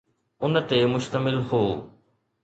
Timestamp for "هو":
1.47-1.63